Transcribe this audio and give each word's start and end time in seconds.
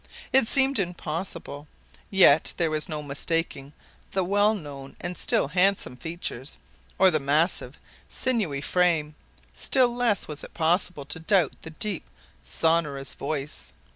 It 0.33 0.47
seemed 0.47 0.79
impossible, 0.79 1.67
yet 2.09 2.55
there 2.57 2.71
was 2.71 2.89
no 2.89 3.03
mistaking 3.03 3.71
the 4.13 4.23
well 4.23 4.55
known 4.55 4.95
and 4.99 5.15
still 5.15 5.49
handsome 5.49 5.95
features, 5.95 6.57
or 6.97 7.11
the 7.11 7.19
massive, 7.19 7.77
sinewy 8.09 8.61
frame 8.61 9.13
still 9.53 9.89
less 9.93 10.27
was 10.27 10.43
it 10.43 10.55
possible 10.55 11.05
to 11.05 11.19
doubt 11.19 11.53
the 11.61 11.69
deep, 11.69 12.09
sonorous 12.41 13.13
voice. 13.13 13.73